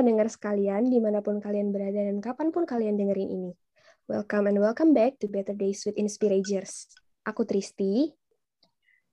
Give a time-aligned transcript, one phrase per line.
[0.00, 3.52] pendengar sekalian, di mana pun kalian berada dan kapan pun kalian dengerin ini.
[4.08, 6.88] Welcome and welcome back to Better Days with Inspirators.
[7.28, 8.08] Aku Tristi.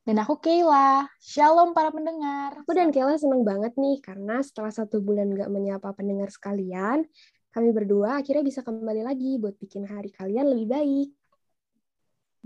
[0.07, 1.11] Dan aku Kayla.
[1.19, 2.63] Shalom para pendengar.
[2.63, 7.03] Aku dan Kayla seneng banget nih, karena setelah satu bulan gak menyapa pendengar sekalian,
[7.51, 11.09] kami berdua akhirnya bisa kembali lagi buat bikin hari kalian lebih baik.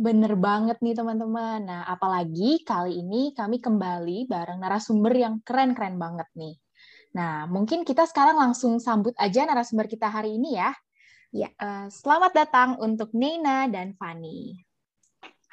[0.02, 1.62] Bener banget nih teman-teman.
[1.62, 6.58] Nah, apalagi kali ini kami kembali bareng narasumber yang keren-keren banget nih.
[7.12, 10.72] Nah, mungkin kita sekarang langsung sambut aja narasumber kita hari ini ya.
[11.32, 14.60] Ya, uh, selamat datang untuk Nina dan Fani.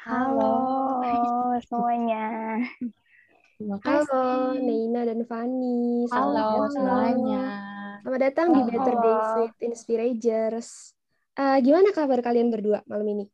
[0.02, 0.54] Halo,
[1.62, 2.58] semuanya.
[3.58, 4.06] Terima kasih.
[4.06, 6.06] Halo, Nina dan Fani.
[6.10, 7.42] Halo semuanya.
[8.02, 8.56] Selamat datang Halo.
[8.58, 10.68] di Better Days with Inspirators.
[11.38, 13.26] Uh, gimana kabar kalian berdua malam ini?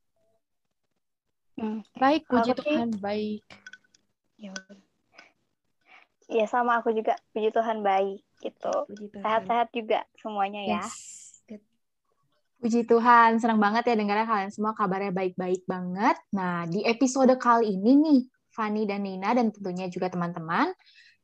[1.60, 3.44] Hmm, baik, puji Tuhan, baik.
[4.40, 4.52] Ya
[6.28, 8.74] Iya sama aku juga puji Tuhan baik gitu.
[9.20, 10.84] Sehat-sehat juga semuanya ya.
[12.64, 16.16] Puji Tuhan, senang banget ya dengarnya kalian semua kabarnya baik-baik banget.
[16.32, 18.20] Nah, di episode kali ini nih,
[18.56, 20.72] Fani dan Nina dan tentunya juga teman-teman,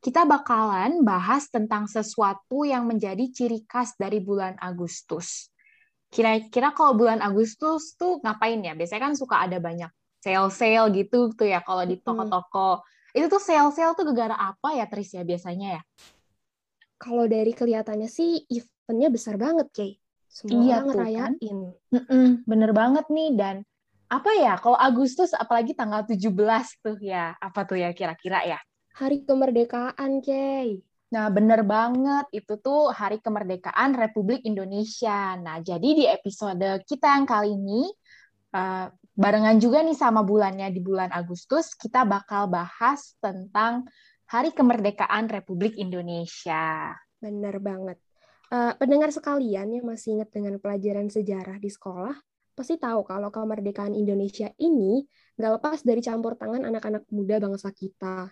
[0.05, 5.49] kita bakalan bahas tentang sesuatu yang menjadi ciri khas dari bulan Agustus.
[6.13, 8.77] Kira-kira kalau bulan Agustus tuh ngapain ya?
[8.77, 9.89] Biasanya kan suka ada banyak
[10.21, 12.85] sale-sale gitu tuh ya kalau di toko-toko.
[12.85, 15.83] Hmm itu tuh sel-sel tuh gegara apa ya Tris ya biasanya ya?
[17.01, 19.93] Kalau dari kelihatannya sih eventnya besar banget, Kay.
[20.31, 21.37] Semua iya, orang ngerayain.
[21.41, 21.63] Kan?
[22.51, 23.31] bener banget nih.
[23.35, 23.57] Dan
[24.13, 26.29] apa ya, kalau Agustus apalagi tanggal 17
[26.85, 28.61] tuh ya, apa tuh ya kira-kira ya?
[29.01, 30.85] Hari kemerdekaan, Kay.
[31.11, 32.31] Nah, bener banget.
[32.31, 35.35] Itu tuh Hari Kemerdekaan Republik Indonesia.
[35.43, 37.91] Nah, jadi di episode kita yang kali ini,
[38.55, 43.87] uh, barengan juga nih sama bulannya di bulan Agustus, kita bakal bahas tentang
[44.31, 46.95] Hari Kemerdekaan Republik Indonesia.
[47.19, 47.99] Benar banget.
[48.51, 52.15] Uh, pendengar sekalian yang masih ingat dengan pelajaran sejarah di sekolah,
[52.55, 55.07] pasti tahu kalau kemerdekaan Indonesia ini
[55.39, 58.31] nggak lepas dari campur tangan anak-anak muda bangsa kita.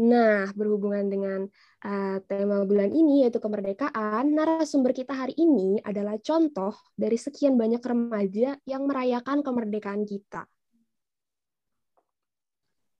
[0.00, 1.40] Nah, berhubungan dengan
[1.84, 7.84] uh, tema bulan ini yaitu kemerdekaan, narasumber kita hari ini adalah contoh dari sekian banyak
[7.84, 10.48] remaja yang merayakan kemerdekaan kita.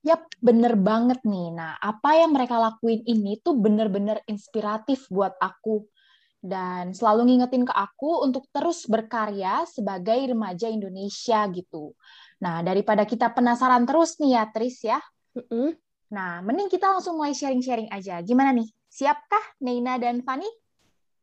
[0.05, 1.49] Yap, bener banget nih.
[1.57, 5.81] Nah, apa yang mereka lakuin ini tuh bener-bener inspiratif buat aku.
[6.41, 11.97] Dan selalu ngingetin ke aku untuk terus berkarya sebagai remaja Indonesia gitu.
[12.41, 15.01] Nah, daripada kita penasaran terus nih ya, Tris ya.
[15.33, 18.19] Mm -hmm Nah, mending kita langsung mulai sharing-sharing aja.
[18.19, 18.67] Gimana nih?
[18.91, 20.47] Siapkah Neina dan Fani?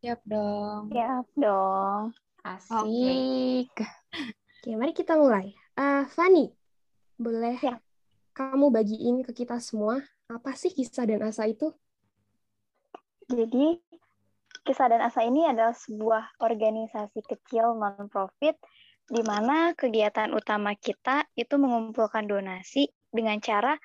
[0.00, 0.88] Siap dong.
[0.88, 2.16] Siap dong.
[2.41, 3.69] Asik.
[4.59, 5.53] Oke, mari kita mulai.
[5.77, 6.48] Uh, Fani,
[7.21, 7.77] boleh ya.
[8.32, 10.00] kamu bagiin ke kita semua
[10.32, 11.69] apa sih kisah dan asa itu?
[13.28, 13.77] Jadi,
[14.65, 18.56] kisah dan asa ini adalah sebuah organisasi kecil non-profit
[19.09, 23.77] di mana kegiatan utama kita itu mengumpulkan donasi dengan cara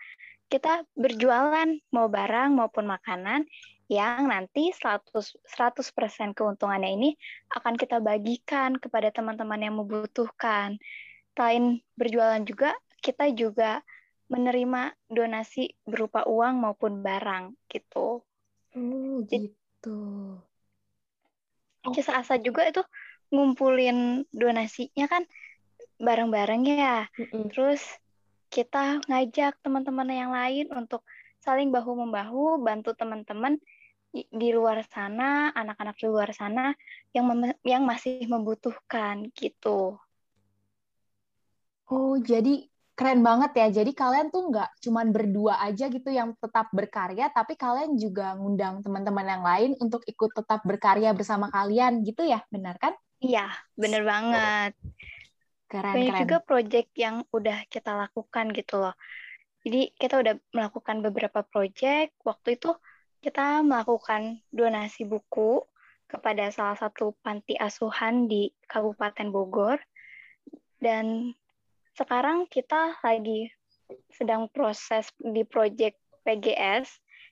[0.53, 3.49] kita berjualan mau barang maupun makanan
[3.89, 5.09] yang nanti 100
[5.49, 7.09] 100% keuntungannya ini
[7.57, 10.77] akan kita bagikan kepada teman-teman yang membutuhkan.
[11.33, 13.81] Selain berjualan juga, kita juga
[14.29, 18.21] menerima donasi berupa uang maupun barang gitu.
[18.77, 19.99] Oh, gitu.
[21.97, 22.85] Kisah asa juga itu
[23.33, 25.25] ngumpulin donasinya kan
[25.97, 27.09] bareng-bareng ya.
[27.17, 27.43] Mm -mm.
[27.49, 27.81] Terus
[28.53, 31.01] kita ngajak teman-teman yang lain untuk
[31.41, 33.57] saling bahu-membahu, bantu teman-teman
[34.13, 36.69] di luar sana, anak-anak di luar sana
[37.17, 37.25] yang
[37.65, 39.97] yang masih membutuhkan gitu.
[41.89, 43.67] Oh, jadi keren banget ya.
[43.81, 48.85] Jadi kalian tuh nggak cuman berdua aja gitu yang tetap berkarya, tapi kalian juga ngundang
[48.85, 52.93] teman-teman yang lain untuk ikut tetap berkarya bersama kalian gitu ya, benar kan?
[53.17, 54.71] Iya, benar banyak.
[54.77, 54.93] Oh.
[55.73, 56.21] Keren, Banyak keren.
[56.21, 58.93] juga project yang udah kita lakukan gitu loh.
[59.65, 62.13] Jadi kita udah melakukan beberapa project.
[62.21, 62.77] Waktu itu
[63.25, 65.65] kita melakukan donasi buku
[66.05, 69.81] kepada salah satu panti asuhan di Kabupaten Bogor.
[70.77, 71.33] Dan
[71.97, 73.49] sekarang kita lagi
[74.13, 76.85] sedang proses di project PGS,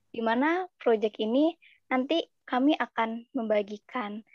[0.09, 1.53] di mana project ini
[1.93, 4.25] nanti kami akan membagikan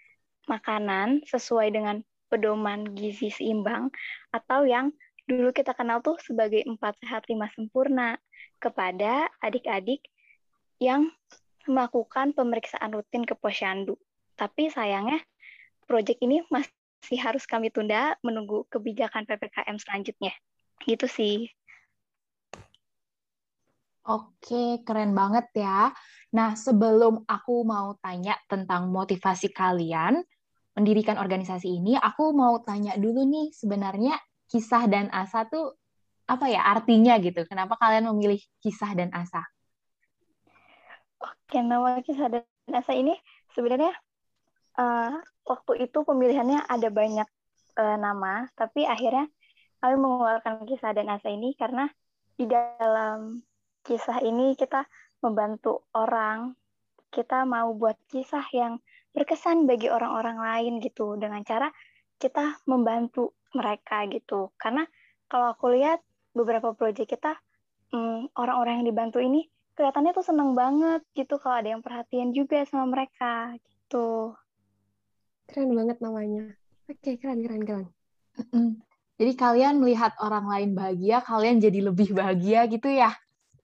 [0.47, 3.90] makanan sesuai dengan pedoman gizi seimbang
[4.34, 4.90] atau yang
[5.26, 8.14] dulu kita kenal tuh sebagai empat sehat lima sempurna
[8.62, 10.06] kepada adik-adik
[10.78, 11.11] yang
[11.67, 13.99] melakukan pemeriksaan rutin ke posyandu.
[14.38, 15.19] Tapi sayangnya
[15.90, 20.32] proyek ini masih harus kami tunda menunggu kebijakan PPKM selanjutnya.
[20.87, 21.50] Gitu sih.
[24.06, 25.90] Oke, keren banget ya.
[26.31, 30.22] Nah, sebelum aku mau tanya tentang motivasi kalian
[30.76, 35.75] mendirikan organisasi ini, aku mau tanya dulu nih, sebenarnya kisah dan asa tuh
[36.28, 37.49] apa ya artinya gitu?
[37.49, 39.40] Kenapa kalian memilih kisah dan asa?
[41.17, 43.17] Oke, nama kisah dan asa ini
[43.56, 43.94] sebenarnya
[44.76, 45.17] uh,
[45.49, 47.29] waktu itu pemilihannya ada banyak
[47.81, 49.31] uh, nama, tapi akhirnya
[49.81, 51.88] kami mengeluarkan kisah dan asa ini karena
[52.37, 53.40] di dalam
[53.81, 54.84] kisah ini kita
[55.25, 56.52] membantu orang,
[57.08, 58.76] kita mau buat kisah yang
[59.16, 61.72] berkesan bagi orang-orang lain gitu dengan cara
[62.20, 64.52] kita membantu mereka gitu.
[64.60, 64.84] Karena
[65.32, 66.04] kalau aku lihat
[66.36, 67.32] beberapa proyek kita
[67.96, 72.60] hmm, orang-orang yang dibantu ini kelihatannya tuh seneng banget gitu kalau ada yang perhatian juga
[72.68, 74.36] sama mereka gitu.
[75.48, 76.52] Keren banget namanya.
[76.84, 77.86] Oke, keren keren keren.
[79.16, 83.16] Jadi kalian melihat orang lain bahagia, kalian jadi lebih bahagia gitu ya?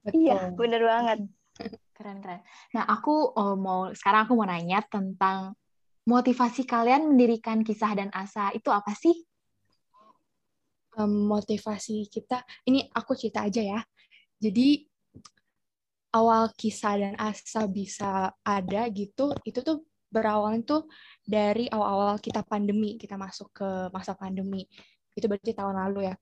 [0.08, 1.19] Iya, bener banget.
[1.93, 2.41] Keren keren.
[2.75, 5.55] Nah, aku oh, mau sekarang aku mau nanya tentang
[6.03, 9.14] motivasi kalian mendirikan kisah dan asa itu apa sih?
[10.99, 13.81] Um, motivasi kita, ini aku cerita aja ya.
[14.43, 14.85] Jadi
[16.12, 20.85] awal kisah dan asa bisa ada gitu, itu tuh berawal tuh
[21.25, 24.69] dari awal-awal kita pandemi, kita masuk ke masa pandemi.
[25.17, 26.15] Itu berarti tahun lalu ya.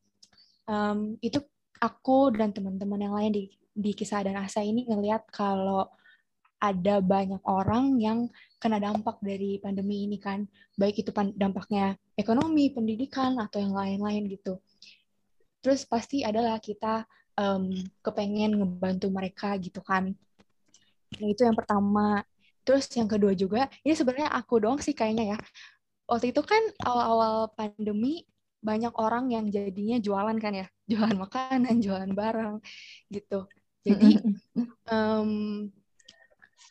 [0.70, 1.42] Um, itu
[1.80, 3.44] aku dan teman-teman yang lain di
[3.74, 5.88] di kisah dan asa ini ngelihat kalau
[6.60, 8.28] ada banyak orang yang
[8.60, 10.44] kena dampak dari pandemi ini kan,
[10.76, 14.60] baik itu dampaknya ekonomi, pendidikan atau yang lain-lain gitu.
[15.64, 17.08] Terus pasti adalah kita
[17.40, 17.72] um,
[18.04, 20.12] kepengen ngebantu mereka gitu kan.
[21.16, 22.20] Nah itu yang pertama.
[22.60, 25.38] Terus yang kedua juga, ini sebenarnya aku doang sih kayaknya ya.
[26.04, 28.28] Waktu itu kan awal-awal pandemi
[28.60, 32.54] banyak orang yang jadinya jualan kan ya, jualan makanan, jualan barang
[33.08, 33.46] gitu.
[33.80, 34.20] Jadi
[34.92, 35.30] um,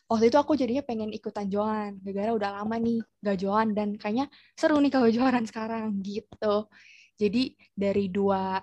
[0.06, 4.26] waktu itu aku jadinya pengen ikutan jualan, gara-gara udah lama nih gak jualan dan kayaknya
[4.54, 6.70] seru nih kalau jualan sekarang gitu.
[7.18, 8.60] Jadi dari dua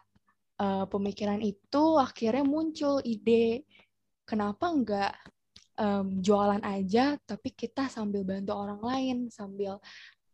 [0.61, 3.67] uh, pemikiran itu akhirnya muncul ide
[4.27, 5.13] kenapa nggak
[5.77, 9.79] um, jualan aja, tapi kita sambil bantu orang lain, sambil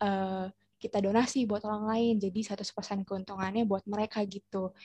[0.02, 0.48] uh,
[0.80, 4.76] kita donasi buat orang lain, jadi satu persen keuntungannya buat mereka gitu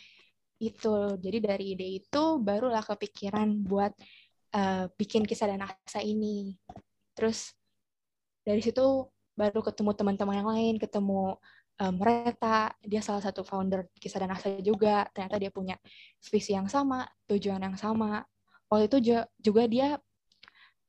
[0.58, 3.94] itu jadi dari ide itu barulah kepikiran buat
[4.54, 6.58] uh, bikin kisah dan asa ini.
[7.14, 7.54] Terus
[8.42, 9.06] dari situ
[9.38, 11.38] baru ketemu teman-teman yang lain ketemu
[11.78, 11.94] um,
[12.82, 15.06] dia salah satu founder kisah dan asa juga.
[15.14, 15.78] Ternyata dia punya
[16.26, 18.26] visi yang sama tujuan yang sama.
[18.68, 18.98] Waktu itu
[19.40, 19.88] juga dia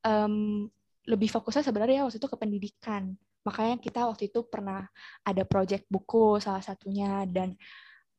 [0.04, 0.66] um,
[1.06, 3.14] lebih fokusnya sebenarnya waktu itu ke pendidikan.
[3.46, 4.84] Makanya kita waktu itu pernah
[5.24, 7.56] ada project buku salah satunya dan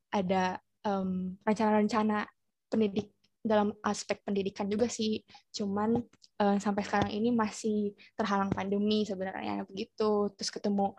[0.09, 2.25] ada um, rencana-rencana
[2.71, 3.11] pendidik
[3.41, 5.21] dalam aspek pendidikan juga sih.
[5.49, 5.97] Cuman
[6.41, 10.29] uh, sampai sekarang ini masih terhalang pandemi sebenarnya begitu.
[10.37, 10.93] Terus ketemu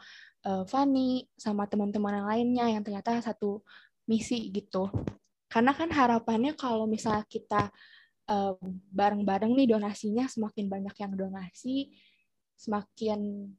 [0.47, 3.63] uh, Fanny sama teman-teman yang lainnya yang ternyata satu
[4.11, 4.91] misi gitu.
[5.47, 7.71] Karena kan harapannya kalau misalnya kita
[8.89, 11.93] bareng-bareng nih donasinya semakin banyak yang donasi,
[12.57, 13.51] semakin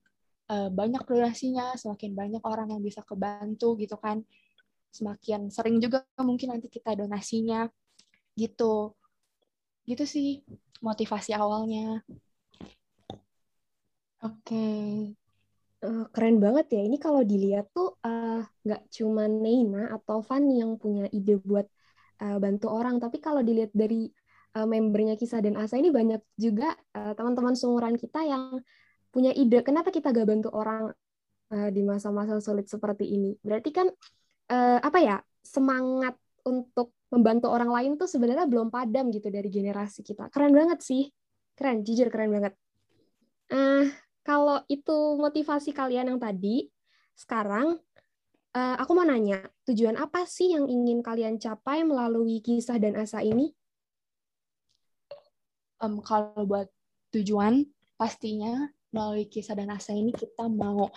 [0.49, 4.23] uh, banyak donasinya, semakin banyak orang yang bisa kebantu gitu kan
[4.93, 7.67] semakin sering juga mungkin nanti kita donasinya
[8.37, 8.93] gitu.
[9.89, 10.27] Gitu sih
[10.79, 12.05] motivasi awalnya.
[14.23, 14.47] Oke.
[14.47, 14.83] Okay.
[15.83, 16.81] uh, eh, keren banget ya.
[16.87, 21.67] Ini kalau dilihat tuh uh, nggak cuma Neina atau Fanny yang punya ide buat
[22.23, 23.03] uh, bantu orang.
[23.03, 24.07] Tapi kalau dilihat dari
[24.55, 28.63] uh, membernya kisah dan asa ini banyak juga uh, teman-teman seumuran kita yang
[29.13, 30.89] punya ide kenapa kita gak bantu orang
[31.53, 33.35] uh, di masa-masa sulit seperti ini.
[33.43, 39.29] Berarti kan uh, apa ya semangat untuk membantu orang lain tuh sebenarnya belum padam gitu
[39.29, 40.33] dari generasi kita.
[40.33, 41.13] Keren banget sih,
[41.53, 42.53] keren, jujur keren banget.
[43.53, 43.85] Uh,
[44.25, 46.67] kalau itu motivasi kalian yang tadi,
[47.13, 47.77] sekarang
[48.57, 53.21] uh, aku mau nanya, tujuan apa sih yang ingin kalian capai melalui kisah dan asa
[53.21, 53.53] ini?
[55.77, 56.71] Um, kalau buat
[57.13, 60.89] tujuan, pastinya melalui kisah dan asa ini kita mau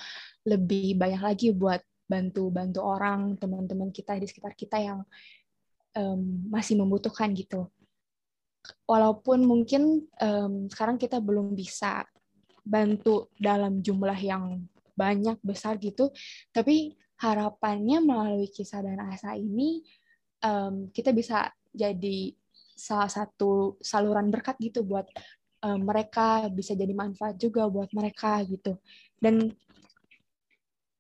[0.49, 5.03] lebih banyak lagi buat bantu-bantu orang, teman-teman kita di sekitar kita yang
[5.99, 7.67] um, masih membutuhkan gitu.
[8.87, 12.07] Walaupun mungkin um, sekarang kita belum bisa
[12.67, 14.67] bantu dalam jumlah yang
[14.99, 16.11] banyak besar gitu,
[16.51, 19.81] tapi harapannya melalui kisah dan asa ini
[20.45, 22.33] um, kita bisa jadi
[22.77, 25.09] salah satu saluran berkat gitu buat
[25.65, 28.77] um, mereka bisa jadi manfaat juga buat mereka gitu
[29.17, 29.49] dan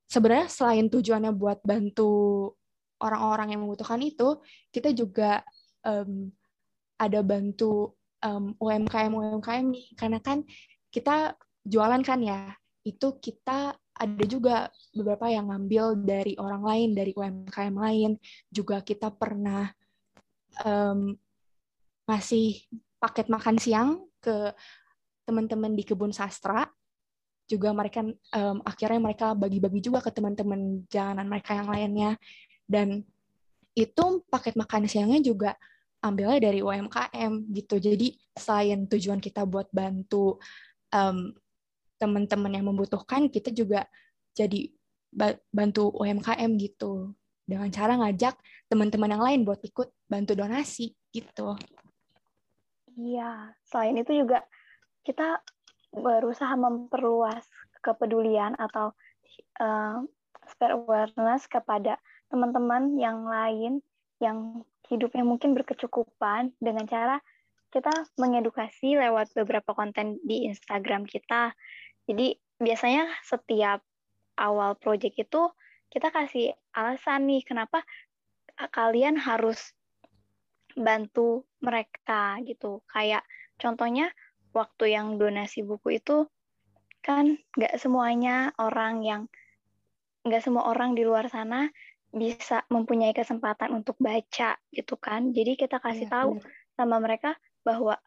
[0.07, 2.55] sebenarnya selain tujuannya buat bantu
[3.03, 4.41] orang-orang yang membutuhkan itu,
[4.73, 5.45] kita juga
[5.85, 6.33] um,
[6.97, 7.93] ada bantu
[8.25, 9.87] um, UMKM UMKM nih.
[9.99, 10.47] Karena kan
[10.89, 11.37] kita
[11.67, 12.55] jualan kan ya
[12.87, 18.11] itu kita ada juga beberapa yang ngambil dari orang lain dari UMKM lain.
[18.49, 19.69] Juga kita pernah
[20.65, 21.13] um,
[22.07, 22.65] ngasih
[23.03, 23.91] paket makan siang
[24.23, 24.55] ke
[25.27, 26.71] teman-teman di kebun sastra
[27.47, 28.03] juga mereka
[28.35, 32.11] um, akhirnya mereka bagi-bagi juga ke teman-teman jalanan mereka yang lainnya.
[32.67, 33.07] Dan
[33.79, 35.50] itu paket makan siangnya juga
[36.03, 37.79] ambilnya dari UMKM gitu.
[37.79, 40.43] Jadi selain tujuan kita buat bantu
[40.91, 41.33] um,
[41.97, 43.87] teman-teman yang membutuhkan kita juga
[44.37, 44.69] jadi
[45.55, 47.15] bantu UMKM gitu.
[47.47, 48.35] Dengan cara ngajak
[48.67, 51.55] teman-teman yang lain buat ikut bantu donasi gitu.
[52.97, 54.43] Iya, selain itu juga
[55.07, 55.38] kita
[55.95, 57.47] berusaha memperluas
[57.81, 58.93] kepedulian atau
[59.61, 60.02] uh,
[60.50, 61.99] spread awareness kepada
[62.31, 63.83] teman-teman yang lain
[64.19, 67.16] yang hidupnya mungkin berkecukupan dengan cara
[67.75, 71.52] kita mengedukasi lewat beberapa konten di Instagram kita.
[72.07, 73.83] Jadi biasanya setiap
[74.38, 75.43] awal project itu
[75.90, 77.83] kita kasih alasan nih kenapa
[78.73, 79.76] kalian harus
[80.76, 82.81] bantu mereka gitu.
[82.88, 83.25] Kayak
[83.61, 84.12] contohnya
[84.57, 86.25] waktu yang donasi buku itu
[87.05, 89.23] kan nggak semuanya orang yang
[90.27, 91.69] nggak semua orang di luar sana
[92.11, 95.31] bisa mempunyai kesempatan untuk baca gitu kan.
[95.37, 96.51] Jadi kita kasih ya, tahu benar.
[96.75, 98.01] sama mereka bahwa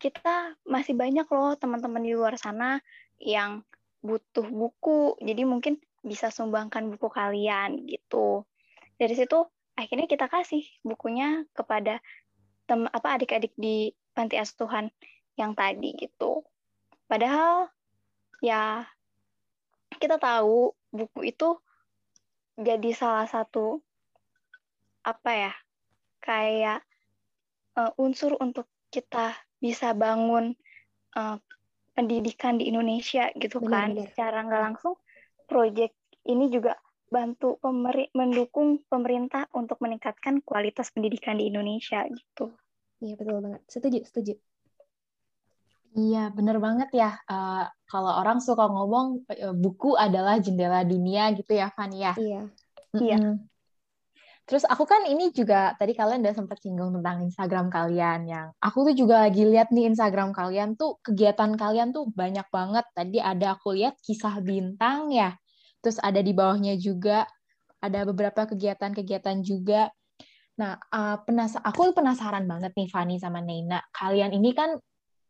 [0.00, 2.80] kita masih banyak loh teman-teman di luar sana
[3.20, 3.60] yang
[4.00, 5.20] butuh buku.
[5.20, 8.48] Jadi mungkin bisa sumbangkan buku kalian gitu.
[8.96, 9.44] Dari situ
[9.76, 12.00] akhirnya kita kasih bukunya kepada
[12.66, 14.88] tem apa adik-adik di panti asuhan
[15.36, 16.42] yang tadi gitu.
[17.06, 17.70] Padahal
[18.42, 18.84] ya
[19.96, 21.56] kita tahu buku itu
[22.56, 23.80] jadi salah satu
[25.06, 25.52] apa ya
[26.24, 26.80] kayak
[27.78, 30.56] uh, unsur untuk kita bisa bangun
[31.14, 31.38] uh,
[31.94, 34.08] pendidikan di Indonesia gitu kan benar.
[34.10, 34.94] secara nggak langsung
[35.46, 35.94] proyek
[36.26, 36.74] ini juga
[37.06, 42.50] bantu pemeri mendukung pemerintah untuk meningkatkan kualitas pendidikan di Indonesia gitu.
[42.98, 44.34] Iya betul banget, setuju setuju.
[45.96, 47.16] Iya, bener banget ya.
[47.24, 52.12] Uh, kalau orang suka ngomong uh, buku adalah jendela dunia gitu ya, Fanny ya.
[52.20, 52.42] Iya.
[52.92, 53.00] Mm-hmm.
[53.00, 53.18] Iya.
[54.46, 58.86] Terus aku kan ini juga tadi kalian udah sempat singgung tentang Instagram kalian yang aku
[58.86, 62.86] tuh juga lagi lihat nih Instagram kalian tuh kegiatan kalian tuh banyak banget.
[62.94, 65.34] Tadi ada aku lihat kisah bintang ya.
[65.82, 67.26] Terus ada di bawahnya juga
[67.82, 69.90] ada beberapa kegiatan-kegiatan juga.
[70.62, 73.82] Nah, uh, penas aku penasaran banget nih Fanny sama Neina.
[73.90, 74.78] Kalian ini kan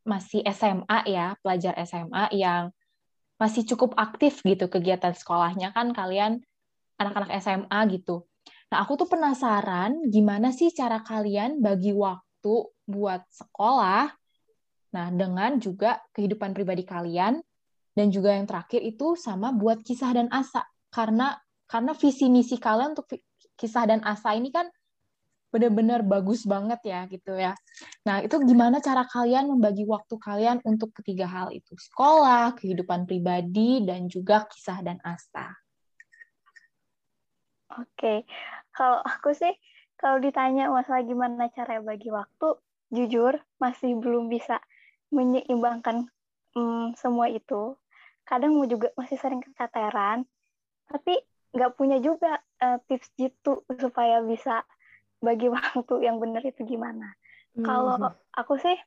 [0.07, 2.71] masih SMA ya, pelajar SMA yang
[3.37, 6.41] masih cukup aktif gitu kegiatan sekolahnya kan kalian
[6.97, 8.25] anak-anak SMA gitu.
[8.73, 12.55] Nah, aku tuh penasaran gimana sih cara kalian bagi waktu
[12.87, 14.11] buat sekolah,
[14.95, 17.39] nah dengan juga kehidupan pribadi kalian,
[17.93, 20.65] dan juga yang terakhir itu sama buat kisah dan asa.
[20.91, 21.37] Karena
[21.67, 23.11] karena visi misi kalian untuk
[23.59, 24.71] kisah dan asa ini kan
[25.57, 27.57] benar-benar bagus banget ya gitu ya.
[28.05, 31.73] Nah, itu gimana cara kalian membagi waktu kalian untuk ketiga hal itu?
[31.81, 35.57] Sekolah, kehidupan pribadi, dan juga kisah dan asa.
[37.73, 38.29] Oke,
[38.77, 39.53] kalau aku sih,
[39.97, 42.61] kalau ditanya masalah gimana cara bagi waktu,
[42.93, 44.61] jujur masih belum bisa
[45.09, 46.07] menyeimbangkan
[46.53, 47.75] hmm, semua itu.
[48.29, 50.29] Kadang mau juga masih sering keteteran,
[50.87, 51.19] tapi
[51.57, 54.61] nggak punya juga uh, tips gitu supaya bisa
[55.27, 57.19] bagi waktu yang benar itu gimana.
[57.59, 57.67] Hmm.
[57.67, 57.95] Kalau
[58.31, 58.79] aku sih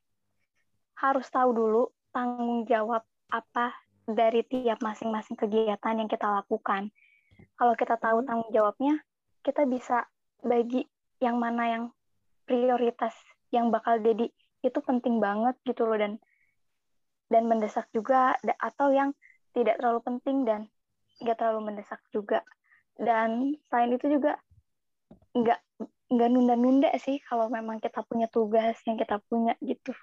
[0.96, 1.82] harus tahu dulu
[2.16, 3.76] tanggung jawab apa
[4.08, 6.88] dari tiap masing-masing kegiatan yang kita lakukan.
[7.60, 8.26] Kalau kita tahu hmm.
[8.26, 8.96] tanggung jawabnya,
[9.44, 10.08] kita bisa
[10.40, 10.88] bagi
[11.20, 11.84] yang mana yang
[12.48, 13.12] prioritas
[13.52, 14.32] yang bakal jadi
[14.64, 16.16] itu penting banget gitu loh dan
[17.30, 19.14] dan mendesak juga atau yang
[19.54, 20.66] tidak terlalu penting dan
[21.20, 22.42] nggak terlalu mendesak juga
[22.98, 24.40] dan selain itu juga
[25.36, 25.60] nggak
[26.10, 29.94] nggak nunda-nunda sih kalau memang kita punya tugas yang kita punya gitu.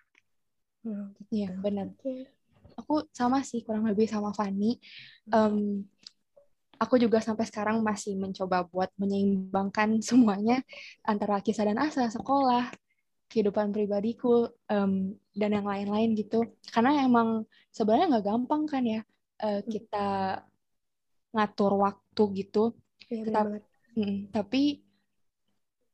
[0.88, 1.88] Hmm, iya hmm, benar.
[2.80, 4.80] Aku sama sih kurang lebih sama Fanny.
[5.28, 5.84] Um,
[6.80, 10.64] aku juga sampai sekarang masih mencoba buat menyeimbangkan semuanya
[11.04, 12.72] antara kisah dan asa sekolah,
[13.28, 16.48] kehidupan pribadiku um, dan yang lain-lain gitu.
[16.72, 17.44] Karena emang
[17.76, 19.02] sebenarnya nggak gampang kan ya
[19.44, 20.40] uh, kita
[21.36, 22.72] ngatur waktu gitu.
[23.12, 23.42] Ya, kita,
[24.00, 24.87] mm, tapi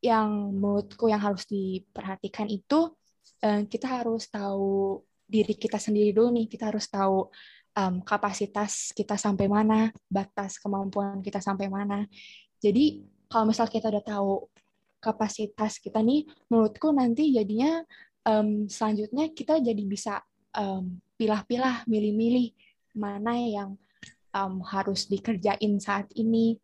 [0.04, 2.92] yang menurutku yang harus diperhatikan itu
[3.40, 6.52] uh, kita harus tahu diri kita sendiri dulu nih.
[6.52, 7.32] Kita harus tahu
[7.80, 12.04] um, kapasitas kita sampai mana batas kemampuan kita sampai mana.
[12.60, 14.32] Jadi kalau misal kita udah tahu
[15.00, 17.84] kapasitas kita nih, menurutku nanti jadinya
[18.28, 20.24] um, selanjutnya kita jadi bisa
[20.56, 22.56] um, pilah-pilah, milih-milih
[22.96, 23.70] mana yang
[24.32, 26.56] um, harus dikerjain saat ini,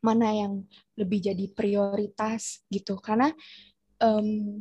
[0.00, 0.64] mana yang
[0.96, 2.96] lebih jadi prioritas gitu.
[3.00, 3.32] Karena
[4.00, 4.60] um,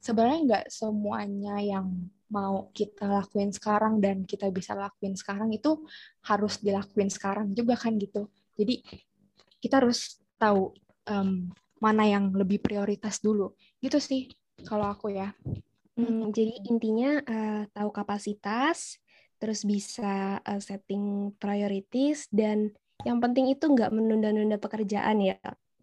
[0.00, 5.84] sebenarnya nggak semuanya yang mau kita lakuin sekarang dan kita bisa lakuin sekarang itu
[6.24, 8.32] harus dilakuin sekarang juga kan gitu.
[8.56, 8.80] Jadi
[9.60, 10.72] kita harus tahu
[11.06, 13.52] um, mana yang lebih prioritas dulu.
[13.84, 14.32] Gitu sih
[14.64, 15.36] kalau aku ya.
[15.92, 18.96] Hmm, jadi intinya uh, tahu kapasitas,
[19.36, 22.72] terus bisa uh, setting priorities dan
[23.08, 25.38] yang penting itu nggak menunda-nunda pekerjaan ya.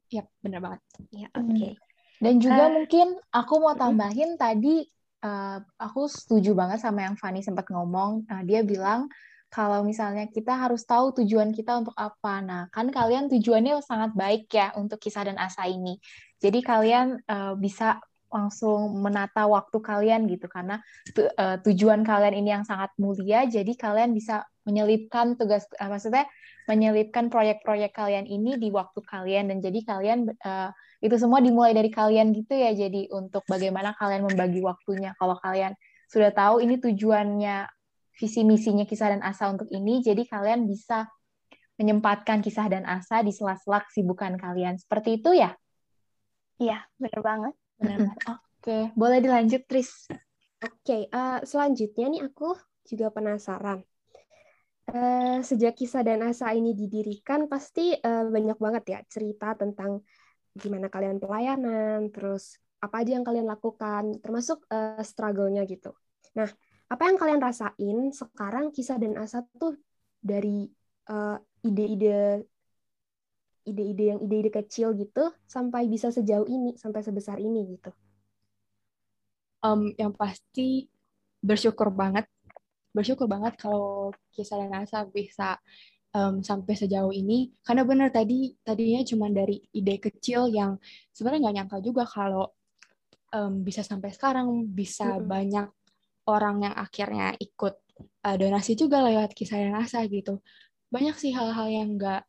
[0.09, 0.81] Ya, benar banget.
[1.13, 1.53] Ya, oke.
[1.53, 1.71] Okay.
[2.19, 4.83] Dan juga uh, mungkin aku mau tambahin uh, tadi
[5.23, 8.27] uh, aku setuju banget sama yang Fanny sempat ngomong.
[8.27, 9.07] Uh, dia bilang
[9.49, 12.43] kalau misalnya kita harus tahu tujuan kita untuk apa.
[12.43, 15.97] Nah, kan kalian tujuannya sangat baik ya untuk kisah dan asa ini.
[16.39, 17.99] Jadi kalian uh, bisa
[18.29, 20.45] langsung menata waktu kalian gitu.
[20.45, 20.79] Karena
[21.11, 23.45] tu, uh, tujuan kalian ini yang sangat mulia.
[23.49, 26.29] Jadi kalian bisa menyelipkan tugas uh, maksudnya
[26.69, 29.49] menyelipkan proyek-proyek kalian ini di waktu kalian.
[29.53, 30.69] Dan jadi kalian uh,
[31.01, 32.71] itu semua dimulai dari kalian gitu ya.
[32.71, 35.17] Jadi untuk bagaimana kalian membagi waktunya.
[35.17, 35.73] Kalau kalian
[36.09, 37.69] sudah tahu ini tujuannya
[38.19, 41.07] visi misinya kisah dan asa untuk ini jadi kalian bisa
[41.79, 44.75] menyempatkan kisah dan asa di sela-sela kesibukan kalian.
[44.75, 45.55] Seperti itu ya?
[46.59, 48.13] Iya benar banget benar.
[48.27, 50.11] Oke boleh dilanjut Tris.
[50.59, 53.79] Oke uh, selanjutnya nih aku juga penasaran.
[54.89, 60.01] Uh, sejak kisah dan asa ini didirikan pasti uh, banyak banget ya cerita tentang
[60.57, 65.93] gimana kalian pelayanan, terus apa aja yang kalian lakukan, termasuk uh, struggle-nya gitu.
[66.33, 66.49] Nah,
[66.89, 69.77] apa yang kalian rasain sekarang kisah dan asa tuh
[70.17, 70.65] dari
[71.11, 72.49] uh, ide-ide
[73.67, 77.91] ide-ide yang ide-ide kecil gitu sampai bisa sejauh ini, sampai sebesar ini gitu.
[79.59, 80.87] Um, yang pasti
[81.43, 82.27] bersyukur banget,
[82.95, 85.59] bersyukur banget kalau kisah dan asa bisa
[86.13, 90.77] um, sampai sejauh ini karena benar tadi tadinya cuma dari ide kecil yang
[91.13, 92.45] sebenarnya nggak nyangka juga kalau
[93.33, 95.29] um, bisa sampai sekarang bisa mm -hmm.
[95.29, 95.67] banyak
[96.29, 97.75] orang yang akhirnya ikut
[98.25, 100.41] uh, donasi juga lewat kisah dan asa gitu
[100.89, 102.25] banyak sih hal-hal yang nggak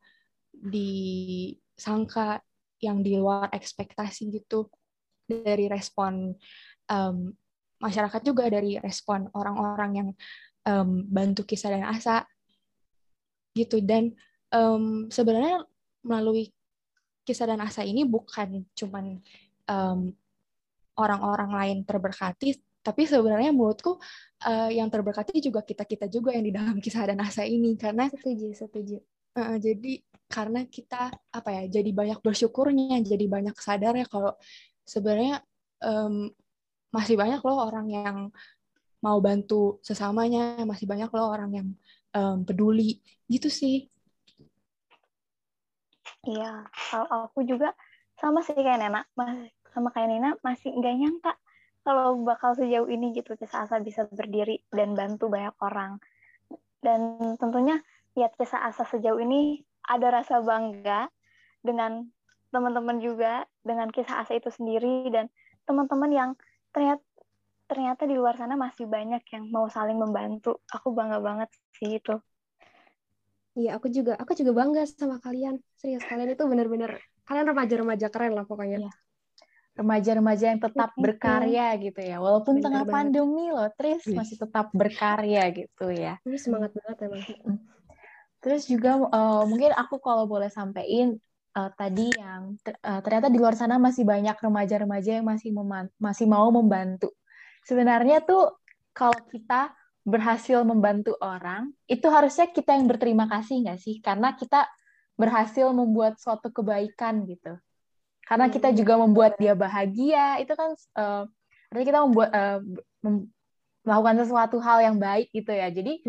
[0.61, 2.44] disangka
[2.81, 4.68] yang di luar ekspektasi gitu
[5.25, 6.37] dari respon
[6.88, 7.33] um,
[7.81, 10.09] masyarakat juga dari respon orang-orang yang
[10.68, 12.29] um, bantu kisah dan asa
[13.57, 13.81] gitu.
[13.81, 14.12] Dan
[14.53, 15.64] um, sebenarnya
[16.05, 16.53] melalui
[17.25, 19.20] kisah dan asa ini bukan cuman
[19.68, 20.12] um,
[20.96, 24.01] orang-orang lain terberkati tapi sebenarnya menurutku
[24.49, 27.77] uh, yang terberkati juga kita kita juga yang di dalam kisah dan asa ini.
[27.77, 28.96] Karena setuju setuju.
[29.37, 34.38] Uh, jadi karena kita apa ya jadi banyak bersyukurnya jadi banyak sadar ya kalau
[34.87, 35.43] sebenarnya
[35.83, 36.31] um,
[36.95, 38.16] masih banyak loh orang yang
[39.03, 41.69] mau bantu sesamanya masih banyak loh orang yang
[42.14, 43.90] um, peduli gitu sih.
[46.23, 47.73] Iya kalau aku juga
[48.21, 49.03] sama sih kayak Nena
[49.73, 51.33] sama kayak Nina masih nggak nyangka
[51.81, 55.97] kalau bakal sejauh ini gitu kisah asa bisa berdiri dan bantu banyak orang.
[56.85, 57.81] Dan tentunya
[58.14, 61.11] lihat kisah asa sejauh ini ada rasa bangga
[61.66, 62.07] dengan
[62.55, 65.26] teman-teman juga dengan kisah asa itu sendiri dan
[65.66, 66.31] teman-teman yang
[66.70, 67.03] ternyata
[67.70, 70.59] ternyata di luar sana masih banyak yang mau saling membantu.
[70.74, 72.18] Aku bangga banget sih itu.
[73.55, 75.62] Iya, aku juga aku juga bangga sama kalian.
[75.79, 76.98] Serius kalian itu benar-benar
[77.31, 78.90] kalian remaja-remaja keren lah pokoknya.
[78.90, 78.92] Iya.
[79.79, 82.18] Remaja-remaja yang tetap berkarya gitu ya.
[82.18, 82.94] Walaupun Bener tengah banget.
[82.98, 84.18] pandemi loh, Tris yes.
[84.18, 86.18] masih tetap berkarya gitu ya.
[86.26, 87.22] Ini semangat banget emang.
[88.40, 91.16] Terus juga uh, mungkin aku kalau boleh sampaikan
[91.55, 95.53] uh, tadi yang uh, ternyata di luar sana masih banyak remaja-remaja yang masih
[96.00, 97.12] masih mau membantu
[97.64, 98.57] sebenarnya tuh
[98.96, 99.72] kalau kita
[100.03, 104.00] berhasil membantu orang, itu harusnya kita yang berterima kasih nggak sih?
[104.00, 104.66] Karena kita
[105.14, 107.61] berhasil membuat suatu kebaikan gitu.
[108.24, 108.76] Karena kita hmm.
[108.76, 111.24] juga membuat dia bahagia, itu kan uh,
[111.70, 112.59] artinya kita membuat uh,
[113.05, 113.16] mem
[113.81, 115.73] melakukan sesuatu hal yang baik gitu ya.
[115.73, 116.05] Jadi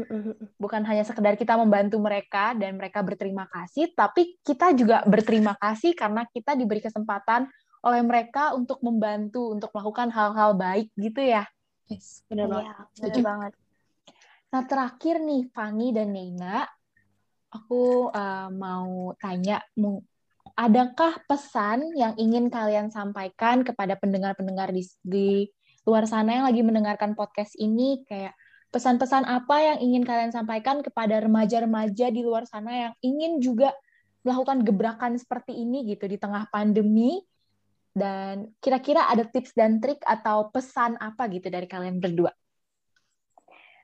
[0.60, 5.96] bukan hanya sekedar kita membantu mereka dan mereka berterima kasih, tapi kita juga berterima kasih
[5.96, 7.48] karena kita diberi kesempatan
[7.82, 11.48] oleh mereka untuk membantu untuk melakukan hal-hal baik gitu ya.
[11.90, 12.76] Yes, benar iya, banget.
[13.00, 13.54] Benar banget.
[14.52, 16.68] Nah, terakhir nih Fanny dan Neina,
[17.52, 19.64] aku uh, mau tanya
[20.60, 25.30] adakah pesan yang ingin kalian sampaikan kepada pendengar-pendengar di, di
[25.88, 28.38] luar sana yang lagi mendengarkan podcast ini kayak
[28.72, 33.76] pesan-pesan apa yang ingin kalian sampaikan kepada remaja-remaja di luar sana yang ingin juga
[34.22, 37.20] melakukan gebrakan seperti ini gitu di tengah pandemi
[37.92, 42.32] Dan kira-kira ada tips dan trik atau pesan apa gitu dari kalian berdua?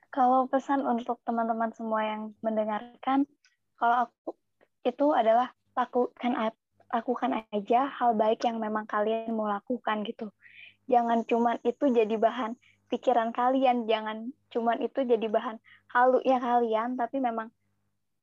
[0.08, 3.28] Kalau pesan untuk teman-teman semua yang mendengarkan,
[3.76, 4.32] kalau aku
[4.88, 6.56] itu adalah lakukan
[6.88, 10.32] lakukan aja hal baik yang memang kalian mau lakukan gitu.
[10.88, 12.56] Jangan cuman itu jadi bahan
[12.88, 15.60] pikiran kalian, jangan cuman itu jadi bahan
[15.92, 17.52] halu ya kalian, tapi memang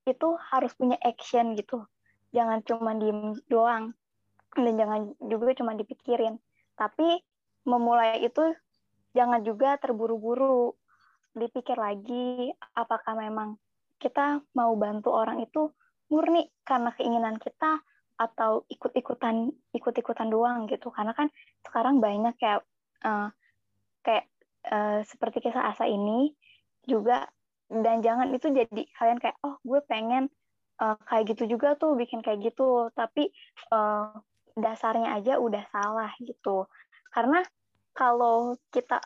[0.08, 1.84] itu harus punya action gitu.
[2.32, 3.92] Jangan cuma diem doang
[4.56, 6.40] dan jangan juga cuma dipikirin.
[6.74, 7.20] Tapi
[7.68, 8.52] memulai itu
[9.12, 10.74] jangan juga terburu-buru.
[11.34, 13.58] Dipikir lagi apakah memang
[13.98, 15.72] kita mau bantu orang itu
[16.12, 17.82] murni karena keinginan kita
[18.14, 20.90] atau ikut-ikutan ikut-ikutan doang gitu.
[20.94, 21.28] Karena kan
[21.66, 22.62] sekarang banyak kayak
[23.02, 23.28] uh,
[24.06, 24.30] kayak
[24.70, 26.34] uh, seperti kisah Asa ini
[26.86, 27.26] juga.
[27.64, 30.28] Dan jangan itu jadi kalian kayak oh gue pengen
[30.78, 32.92] uh, kayak gitu juga tuh bikin kayak gitu.
[32.94, 33.32] Tapi
[33.72, 34.14] uh,
[34.54, 36.70] dasarnya aja udah salah gitu.
[37.10, 37.42] Karena
[37.94, 39.02] kalau kita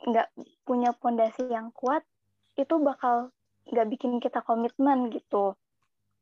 [0.00, 0.32] nggak
[0.64, 2.00] punya fondasi yang kuat
[2.56, 3.32] itu bakal
[3.68, 5.54] nggak bikin kita komitmen gitu.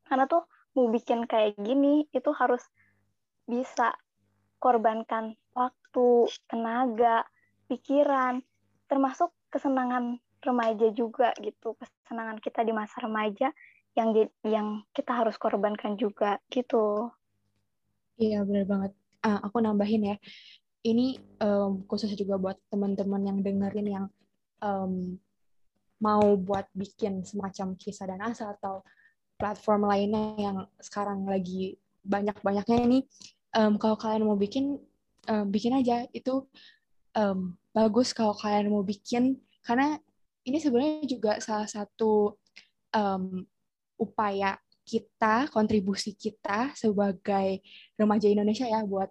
[0.07, 0.45] Karena tuh
[0.79, 2.63] mau bikin kayak gini itu harus
[3.43, 3.91] bisa
[4.63, 7.27] korbankan waktu tenaga
[7.67, 8.39] pikiran
[8.87, 13.51] termasuk kesenangan remaja juga gitu kesenangan kita di masa remaja
[13.91, 14.15] yang
[14.47, 17.11] yang kita harus korbankan juga gitu.
[18.15, 18.91] Iya benar banget.
[19.19, 20.17] Uh, aku nambahin ya.
[20.79, 24.05] Ini um, khusus juga buat teman-teman yang dengerin yang
[24.63, 25.19] um,
[25.99, 28.79] mau buat bikin semacam kisah dan asa atau
[29.39, 32.99] platform lainnya yang sekarang lagi banyak-banyaknya ini
[33.55, 34.75] um, kalau kalian mau bikin
[35.31, 36.03] um, bikin aja.
[36.11, 36.51] Itu
[37.15, 39.95] um, bagus kalau kalian mau bikin karena
[40.43, 42.35] ini sebenarnya juga salah satu
[42.91, 43.47] um,
[43.95, 47.61] upaya kita kontribusi kita sebagai
[47.93, 49.07] remaja Indonesia ya buat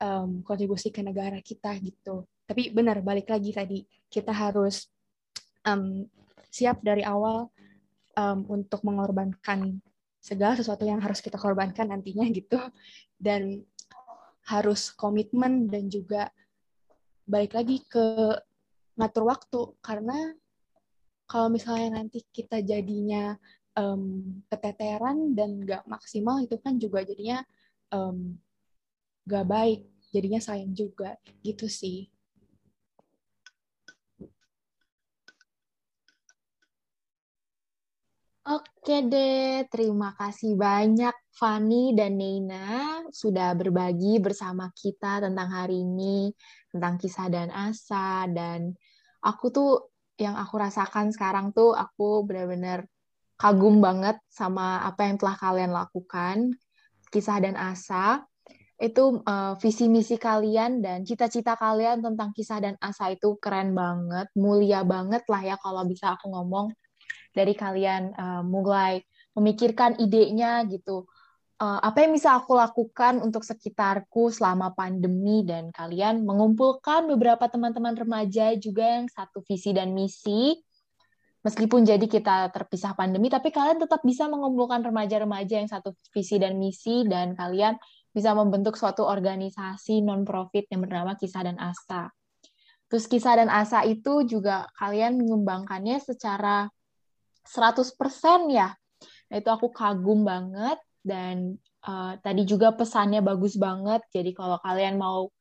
[0.00, 2.24] um, kontribusi ke negara kita gitu.
[2.48, 3.78] Tapi benar balik lagi tadi
[4.08, 4.88] kita harus
[5.68, 6.08] um,
[6.48, 7.52] siap dari awal
[8.16, 9.78] um, untuk mengorbankan
[10.20, 12.58] segala sesuatu yang harus kita korbankan nantinya gitu.
[13.16, 13.62] Dan
[14.48, 16.32] harus komitmen dan juga
[17.28, 18.36] balik lagi ke
[18.98, 19.60] ngatur waktu.
[19.84, 20.34] Karena
[21.30, 23.38] kalau misalnya nanti kita jadinya
[23.78, 27.44] um, keteteran dan nggak maksimal itu kan juga jadinya
[27.94, 28.34] um,
[29.26, 31.14] baik jadinya sayang juga.
[31.44, 32.10] Gitu sih
[38.40, 46.32] Oke deh, terima kasih banyak Fani dan Neina sudah berbagi bersama kita tentang hari ini,
[46.72, 48.72] tentang kisah dan asa, dan
[49.20, 52.88] aku tuh yang aku rasakan sekarang tuh aku benar-benar
[53.36, 56.56] kagum banget sama apa yang telah kalian lakukan,
[57.12, 58.24] kisah dan asa.
[58.80, 64.32] Itu uh, visi misi kalian dan cita-cita kalian tentang kisah dan asa itu keren banget,
[64.32, 66.72] mulia banget lah ya kalau bisa aku ngomong
[67.30, 69.02] dari kalian uh, mulai
[69.34, 71.06] memikirkan idenya gitu.
[71.60, 77.92] Uh, apa yang bisa aku lakukan untuk sekitarku selama pandemi dan kalian mengumpulkan beberapa teman-teman
[77.92, 80.56] remaja juga yang satu visi dan misi.
[81.40, 86.60] Meskipun jadi kita terpisah pandemi, tapi kalian tetap bisa mengumpulkan remaja-remaja yang satu visi dan
[86.60, 87.80] misi dan kalian
[88.12, 92.12] bisa membentuk suatu organisasi non-profit yang bernama Kisah dan Asa.
[92.90, 96.66] Terus Kisah dan Asa itu juga kalian mengembangkannya secara
[97.50, 98.70] 100% ya.
[99.30, 104.02] Nah, itu aku kagum banget dan uh, tadi juga pesannya bagus banget.
[104.14, 105.34] Jadi kalau kalian mau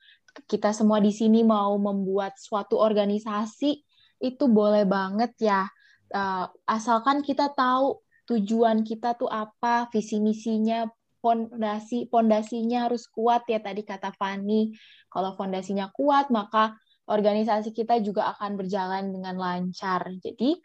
[0.45, 3.81] kita semua di sini mau membuat suatu organisasi
[4.21, 5.69] itu boleh banget ya.
[6.09, 10.85] Uh, asalkan kita tahu tujuan kita tuh apa, visi misinya,
[11.19, 14.73] fondasi pondasinya harus kuat ya tadi kata Fani.
[15.09, 16.77] Kalau fondasinya kuat maka
[17.09, 20.07] organisasi kita juga akan berjalan dengan lancar.
[20.21, 20.61] Jadi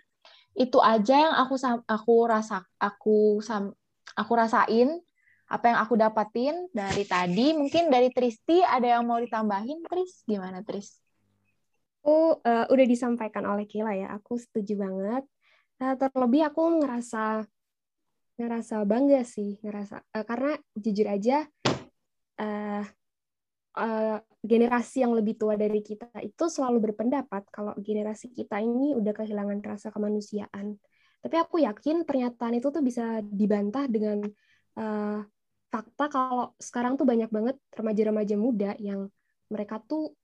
[0.54, 1.54] itu aja yang aku
[1.90, 3.42] aku rasa aku
[4.14, 5.02] aku rasain
[5.50, 7.52] apa yang aku dapatin dari tadi.
[7.52, 10.24] Mungkin dari Tristi ada yang mau ditambahin Tris?
[10.24, 10.98] Gimana Tris?
[12.00, 15.24] Aku uh, udah disampaikan oleh Kila ya aku setuju banget.
[15.82, 17.44] Uh, terlebih aku ngerasa
[18.34, 21.46] ngerasa bangga sih ngerasa uh, karena jujur aja
[22.42, 22.82] uh,
[23.78, 29.12] uh, generasi yang lebih tua dari kita itu selalu berpendapat kalau generasi kita ini udah
[29.12, 30.78] kehilangan rasa kemanusiaan.
[31.24, 34.20] Tapi aku yakin pernyataan itu tuh bisa dibantah dengan
[34.76, 35.24] uh,
[35.72, 39.08] fakta kalau sekarang tuh banyak banget remaja-remaja muda yang
[39.48, 40.14] mereka tuh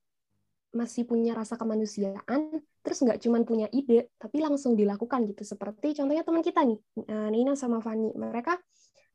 [0.71, 5.43] masih punya rasa kemanusiaan, terus nggak cuma punya ide, tapi langsung dilakukan gitu.
[5.43, 6.79] Seperti contohnya teman kita nih,
[7.11, 8.15] eh, Nina sama Fani.
[8.15, 8.55] Mereka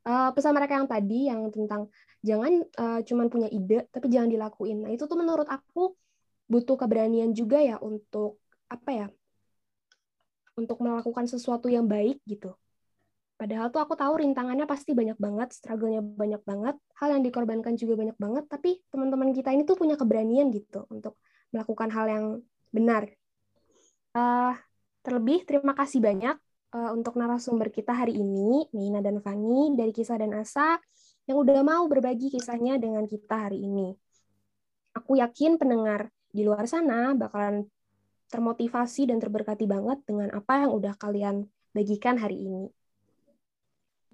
[0.05, 1.89] uh, pesan mereka yang tadi yang tentang
[2.21, 4.85] jangan uh, cuman punya ide tapi jangan dilakuin.
[4.85, 5.97] Nah, itu tuh menurut aku
[6.45, 8.39] butuh keberanian juga ya untuk
[8.69, 9.07] apa ya?
[10.55, 12.55] Untuk melakukan sesuatu yang baik gitu.
[13.35, 17.99] Padahal tuh aku tahu rintangannya pasti banyak banget, struggle-nya banyak banget, hal yang dikorbankan juga
[17.99, 21.19] banyak banget, tapi teman-teman kita ini tuh punya keberanian gitu untuk
[21.51, 22.25] melakukan hal yang
[22.71, 23.11] benar.
[24.15, 24.55] Uh,
[25.03, 26.39] terlebih, terima kasih banyak
[26.75, 30.75] uh, untuk narasumber kita hari ini, Nina dan Fani dari Kisah dan Asa,
[31.25, 33.95] yang udah mau berbagi kisahnya dengan kita hari ini.
[34.93, 37.65] Aku yakin pendengar di luar sana bakalan
[38.29, 42.67] termotivasi dan terberkati banget dengan apa yang udah kalian bagikan hari ini.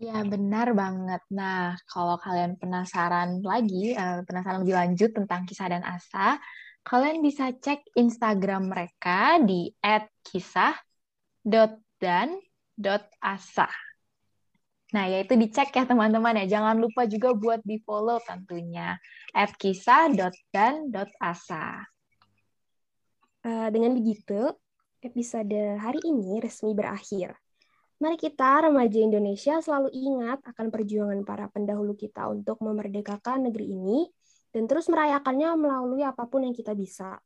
[0.01, 1.21] Ya, benar banget.
[1.29, 6.41] Nah, kalau kalian penasaran lagi, uh, penasaran lebih lanjut tentang kisah dan asa,
[6.81, 9.69] kalian bisa cek Instagram mereka di
[10.25, 12.33] @kisah.dan
[13.21, 13.69] asa.
[14.91, 16.59] Nah, yaitu dicek ya teman-teman ya.
[16.59, 18.99] Jangan lupa juga buat di-follow tentunya.
[19.31, 20.27] Kisah.dan.asa.
[23.41, 24.53] Uh, dengan begitu,
[25.01, 27.33] episode hari ini resmi berakhir.
[28.01, 34.09] Mari kita, remaja Indonesia, selalu ingat akan perjuangan para pendahulu kita untuk memerdekakan negeri ini
[34.51, 37.21] dan terus merayakannya melalui apa pun yang kita bisa.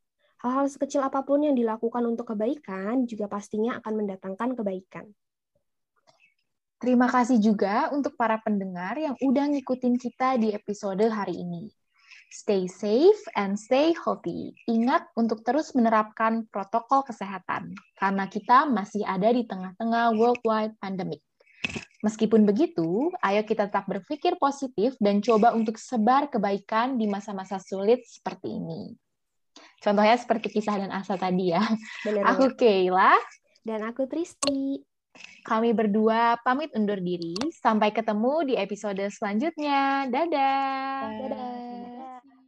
[0.46, 5.10] Hal-hal sekecil apa pun yang dilakukan untuk kebaikan juga pastinya akan mendatangkan kebaikan.
[6.86, 11.74] Terima kasih juga untuk para pendengar yang udah ngikutin kita di episode hari ini.
[12.30, 14.54] Stay safe and stay healthy.
[14.70, 21.26] Ingat untuk terus menerapkan protokol kesehatan, karena kita masih ada di tengah-tengah worldwide pandemic.
[22.06, 28.06] Meskipun begitu, ayo kita tetap berpikir positif dan coba untuk sebar kebaikan di masa-masa sulit
[28.06, 28.94] seperti ini.
[29.82, 31.66] Contohnya seperti kisah dan asa tadi ya.
[32.06, 33.18] Benar, aku Kayla.
[33.66, 34.86] Dan aku Tristi.
[35.46, 37.38] Kami berdua pamit undur diri.
[37.54, 40.10] Sampai ketemu di episode selanjutnya.
[40.10, 41.02] Dadah.
[41.22, 41.95] Dadah.